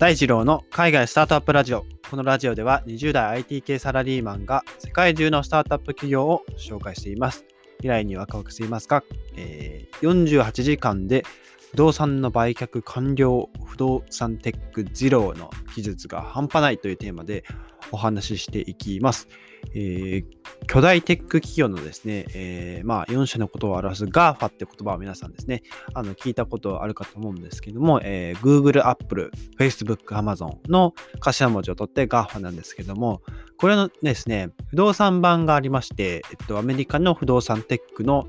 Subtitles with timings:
[0.00, 1.84] 大二郎の海外スタートアップラジオ。
[2.10, 7.44] このラジオでは20代 IT 系サラリーマンが世界中のスタートアップ企業を紹介しています。
[7.80, 9.04] 未来にワクワクしていますか、
[9.36, 11.22] えー、48時間で
[11.70, 17.44] 不動産の売却完了不動産テックゼロの技術が半端ないというテーマで
[17.92, 19.28] お話ししていきます。
[19.74, 20.24] えー、
[20.66, 25.62] 巨大テック企業のですね、えー、まあ4社のことを表す GAFA って言葉を皆さんですね、
[25.94, 33.22] あの聞いたことあるかと思うんですけども、えー、Google、Apple、Facebook、Amazon の頭文字を取って GAFA なんですけども、
[33.58, 38.26] これのですね、不動産版がありまして、えっと、アメリカの不動産テックの、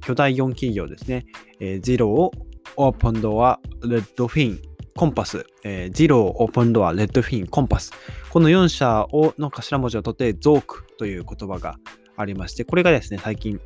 [0.00, 1.26] 巨大4企業ですね、
[1.60, 2.32] えー、ゼロを
[2.76, 4.60] オープンドア、レッドフィン、
[4.94, 7.92] コンパス、えー、ジロー、オープンドア、レッドフィン、コンパス。
[8.30, 11.78] この4社をの頭文字を取って、ゾークという言葉が
[12.16, 13.60] ありまして、これがですね、最近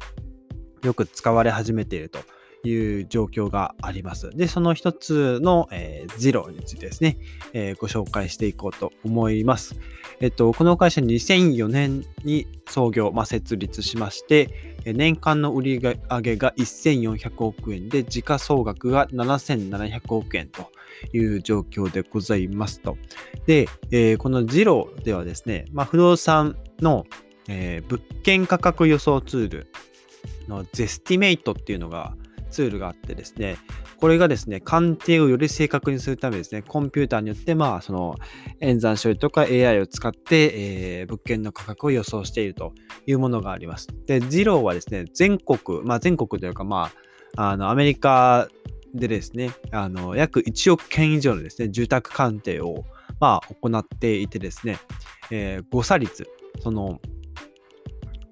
[0.85, 2.21] よく使われ始めていると
[2.65, 4.31] いう状況があります。
[4.31, 7.19] で、その一つの、えー、ゼロについてですね、
[7.53, 9.79] えー、ご紹介していこうと思います。
[10.21, 20.71] えっと、この会社2004年に創業、まあ、設立しまして、年間の売り上げが1400億円で、時価総額が7700億円と
[21.13, 22.99] いう状況でございますと。
[23.47, 27.07] で、えー、このジローではですね、まあ、不動産の、
[27.49, 29.67] えー、物件価格予想ツール
[30.49, 32.15] のゼスティメイトっていうのが
[32.51, 33.57] ツールがあってですね、
[33.99, 38.17] これがですね、鑑定をより正確にするためですね、コンピューターによって、まあ、その
[38.61, 42.73] 演算処理とか AI を使って、えー、物件の価格を予想していると
[43.07, 43.89] いうものがあります。
[44.07, 46.91] で、ジローはですね、全国、まあ、全国というか、ま
[47.37, 48.49] あ、あの、アメリカ
[48.95, 52.85] でですね、あの、約1億件以上のですね、住宅鑑定を、
[53.21, 54.79] まあ、行っていてですね、
[55.31, 56.27] えー、誤差率、
[56.61, 57.01] その、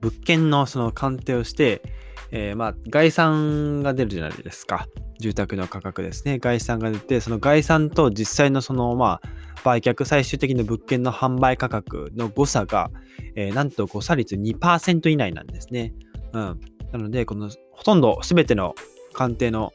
[0.00, 1.82] 物件のその鑑定をして、
[2.30, 4.86] えー、まあ、概算が出るじゃないですか。
[5.18, 6.38] 住宅の価格ですね。
[6.38, 9.28] 概算が出て、その概算と実際のその、まあ、
[9.64, 12.90] 売却、最終的な物件の販売価格の誤差が、
[13.34, 15.94] えー、なんと誤差率2%以内なんですね。
[16.32, 16.60] うん。
[16.92, 18.74] なので、このほとんど全ての
[19.12, 19.72] 鑑定の、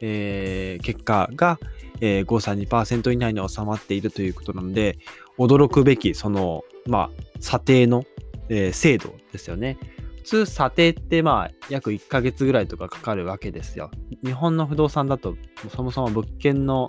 [0.00, 1.58] えー、結果が、
[2.00, 4.98] えー、誤差2%以内に収まっているということなので、
[5.38, 8.04] 驚くべき、その、まあ、査定の、
[8.48, 9.78] えー、精度ですよね。
[10.20, 13.90] 普通査定ってまあ約1ヶ月ぐらいとかかかるわけですよ。
[14.24, 15.36] 日本の不動産だと
[15.74, 16.88] そもそも物件の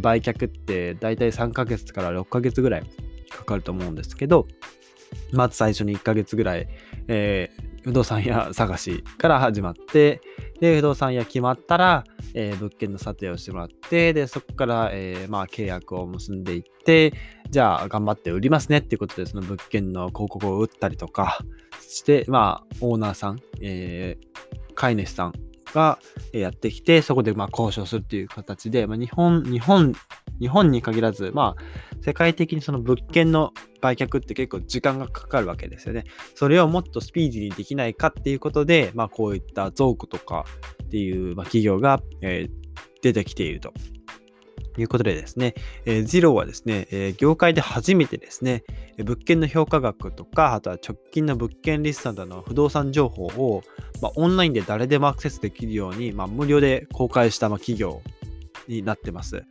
[0.00, 2.82] 売却って大体3ヶ月から6ヶ月ぐらい
[3.30, 4.46] かかると思うんですけど、
[5.32, 6.68] まず最初に1ヶ月ぐらい、
[7.08, 10.20] えー、不動産屋探しから始まって、
[10.60, 12.04] で、不動産屋決まったら、
[12.34, 17.14] えー、物件の査定をしてもらって、で、そこから、えー、まあ、契約を結んでいって、
[17.48, 21.38] じゃあ、頑張って売りますねっていうことで、その物件の広告を打ったりとか
[21.88, 25.32] して、まあ、オーナーさん、えー、飼い主さん
[25.74, 25.98] が
[26.32, 29.94] やってきて、そこでまあ交渉するっていう形で、まあ、日本、日本、
[30.40, 31.62] 日本に限らず、まあ、
[32.02, 36.04] 世界的にその物件の売却って結構時間がかかるわけですよね。
[36.34, 40.44] それをもっとスピーディーにできないかっていうことで、まあ、こういったゾークとか
[40.84, 42.48] っていう、ま、企業が、え、
[43.02, 43.72] 出てきていると。
[44.80, 48.64] いうことでですね、えー、ジロはですね、えー、業界で初めてですね、
[48.98, 53.62] 物件の評価額とか、あとは直近の物件リストなどの不動産情報を、
[54.00, 58.02] まあ、オンラインで誰でもアクセスできるように、まあ、無料で公開した、ま、企業
[58.66, 59.44] になってます。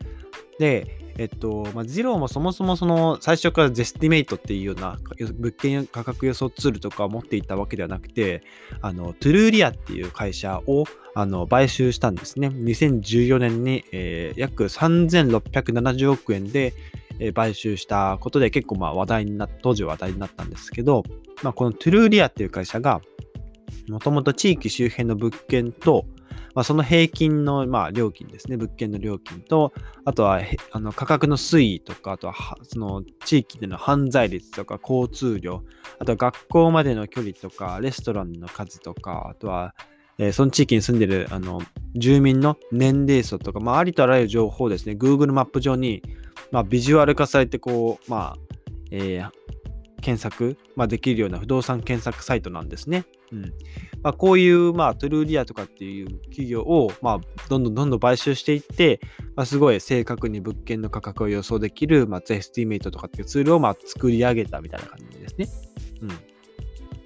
[0.59, 4.97] で、えっと、まあ、ジローもそもそもその最初からゼスティメイトっていうような
[5.39, 8.43] 物件価格予想ツールとかを持っていたわけではなくて、
[8.81, 10.85] あの、トゥルーリアっていう会社を
[11.15, 12.49] あの買収したんですね。
[12.49, 16.73] 2014年に、えー、約3670億円で、
[17.19, 21.03] えー、買収したことで結構まあ話題にな当時話題になったんですけど、
[21.41, 23.01] まあ、このトゥルーリアっていう会社が、
[23.89, 26.05] もともと地域周辺の物件と、
[26.57, 29.73] まあ、その平均の、まあ、料金ですね、物件の料金と、
[30.05, 30.41] あとは
[30.71, 35.61] あの価格の推移とか、あとはその地域での犯罪率とか交通量、
[35.99, 39.75] あとは学校までの距離とか、レストランの数とか、あとは、
[40.17, 41.61] え、その地域に住んでるあの
[41.93, 46.01] 住民の年齢層とか、まあ、ありとあらゆる情報をですね、Google マップ上に、
[46.49, 48.37] まあ、ビジュアル化されて、こう、まあ、
[48.89, 49.29] えー、
[50.01, 53.05] 検索、まあ、できるような不動産検索サイトなんですね。
[53.31, 53.41] うん
[54.03, 57.19] まあ、こういう、まあ、トゥルーリアとかっていう企業を、まあ、
[57.49, 58.99] どんどんどんどん買収していって、
[59.35, 65.47] まあ、すごい正確に物件の価格を予想できる、まあ、 Zestimate とかっていうツールを、まあ、作り上げたみたいな感じですね。
[66.01, 66.09] うん。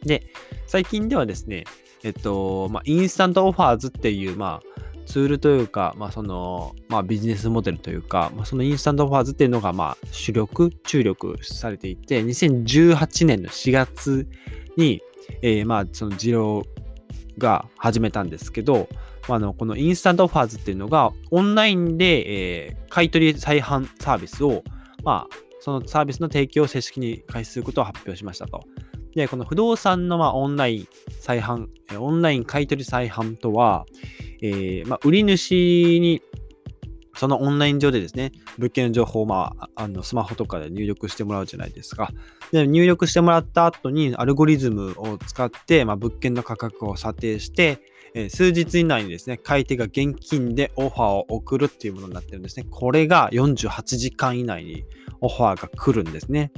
[0.06, 0.24] で、
[0.68, 1.64] 最近ではですね、
[2.04, 14.28] えっと、まあ、 Instant Offers っていう、まあ、ツールというか、まあ、その、まあ、ビジネスモデルというか、まあ、その Instant Offers っていうのが、まあ、主力、注力されていて、2018年の4月
[14.78, 15.02] に、
[15.42, 16.64] えー、まあ、その需要
[17.38, 18.88] が始めたんですけど、
[19.30, 24.64] あのこのインスタントオファーズっていうのがオンラインで、えー、買取再販サービスを、
[25.04, 28.62] まあ、そのサービスの提供を正式に開始することを発表しましたと。
[29.16, 30.88] で、この不動産のまあオンライン
[31.20, 31.68] 再販、
[32.00, 33.86] オンライン買取再販とは、
[34.42, 36.22] えー、まあ、売り主に
[37.22, 42.10] そのオンライン上でですね、物件の情報を、まあ、あのスマホとかで入力してもらうじゃないですか。
[42.52, 47.78] で、入力してもらった後に、アルゴリズムを使って、まあ、物件の価格を査定して、
[48.16, 52.66] えー、数日以内にですね、買い手が現金でオファーを送るっていうものになってるんですね。
[52.72, 54.84] これが48時間以内に
[55.20, 56.52] オファーが来るんですね。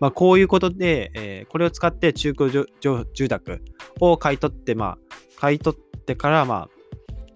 [0.00, 3.62] まあ、こういうことで、えー、これを使って中古住宅
[4.00, 4.98] を買い取って、まあ、
[5.36, 6.68] 買い取ってから、まあ、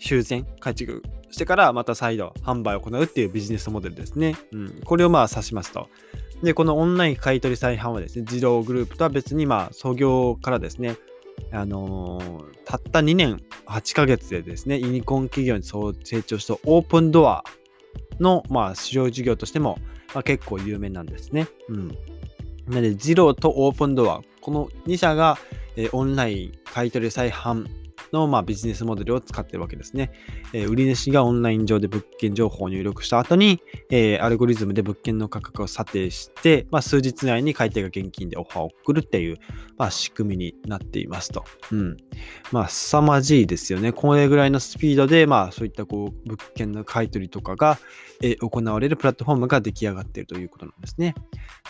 [0.01, 1.01] 修繕、改築
[1.33, 4.37] してからまた再度販売を行うっていうビジネスモデルですね。
[4.53, 5.89] うん、これをまあ指しますと。
[6.43, 10.97] で、このオンライン買取再販はですね、自動グループとは別にまあ創業からですね、
[11.51, 17.45] あのー、たった2年8ヶ月でですね、ユニコーン企業にそう成長したオープンドア
[18.21, 19.79] の、まあ、市場事業としても、
[20.15, 21.49] まあ、結構有名なんですね。
[21.69, 21.89] うん。
[22.69, 25.39] なので、ジローとオープンドア、この2社が、
[25.77, 27.67] えー、オンライン買取再販
[28.13, 30.11] の、まあ、ビジネスモデルを使ってるわけですね。
[30.53, 33.61] えー、売り主がオンライン上で物件情報を入力した後に、
[33.91, 39.39] えー、アルゴリズムで物件の価格を査定して、まあ、数日内に買い手が現金でオファーを送るっていう、
[39.77, 41.45] まあ、仕組みになっていますと。
[41.71, 41.97] うん。
[42.51, 43.93] まあ、凄まじいですよね。
[43.93, 47.79] これぐらいのスピードで、まあ、そういったこう物件の買い取りとかが、
[48.23, 51.15] えー、行われるプラットフォームが出来上がっているということなんですね。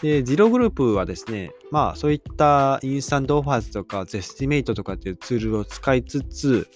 [0.02, 6.69] で、 Zillow Group はですね、まあ、そういった Instant Offers とか、 Zestimate とかっていうツールを使いつつ、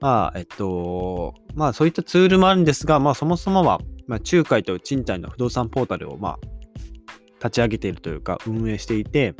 [0.00, 6.38] まあ、えっと、まあ、そういったツールもあるんですが、まあ、そもそもは、まあ、仲介と賃貸の不動産ポータルを、まあ、
[7.38, 9.34] 立ち上げているというか、運営していて、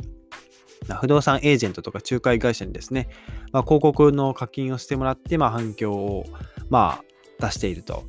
[1.01, 3.09] 不動産エージェントとか仲介会社にですね、
[3.51, 6.25] まあ、広告の課金をしてもらって、まあ、反響を、
[6.69, 8.03] まあ、出していると。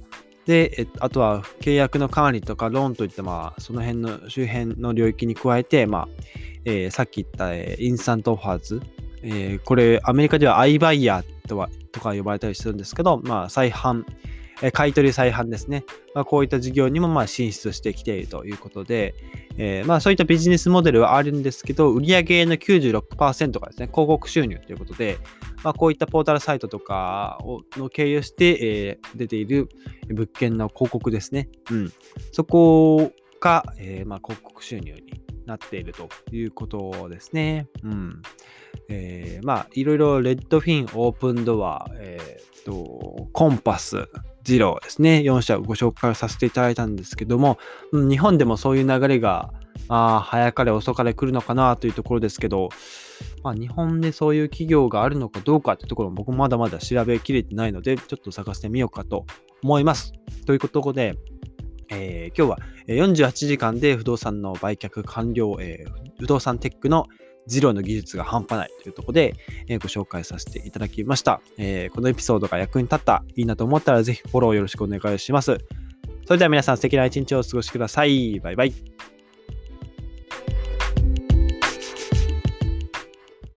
[0.50, 6.08] で、あとは契約の管理とかローンといった、まあ、その辺の周辺の領域に加えて、まあ、
[6.64, 8.82] えー、さっき言った、えー、 Instant Offers、
[9.22, 14.04] えー、これ、アメリカでは iBuyer とはとか呼ばれたりするんですけど、まあ、再販、
[14.60, 15.84] え買取再販ですね。
[16.14, 19.14] まあ、こういった事業にもま進出してきているということで、
[19.56, 25.18] え、まあそういったビジネスモデルはあるんですけど、売上の96%がですね、広告収入ということで、
[25.62, 29.68] まあ、こういったポータルサイトとかをの経由して、えー、出ている
[30.08, 31.48] 物件の広告ですね。
[31.70, 31.92] うん。
[32.32, 37.68] そこが、えー、まあ広告収入になっているということですね。
[37.82, 38.22] うん。
[38.88, 44.08] えー、まあ、いろいろレッドフィン、オープンドア、えー、と、コンパス、
[44.42, 45.22] ジローですね。
[45.24, 47.58] 4社ご紹介させていただいたんですけども、
[47.92, 49.52] うん、日本でもそういう流れが、
[49.88, 52.70] あ、早かれ遅かれ来るのかなというところですけど、
[53.42, 59.26] まあ、日本でそういう企業があるのかどうかってところも僕まだまだ調べきれてないので、ちょっと探してみようかと
[59.62, 60.12] 思います。
[60.46, 61.16] ということで、
[61.90, 67.06] えー、今日は48時間で不動産の売却完了、えー、不動産テックの
[67.46, 69.34] ゼロの技術が半端ないというところで、
[69.66, 75.58] えー、ご紹介させていただきました、えー、このエピソードが役に立った、いいなと思ったらぜひフォローよろしくお願いします。
[76.26, 78.38] それでは皆さん素敵な一日をお過ごしください。
[78.38, 79.09] バイバイ。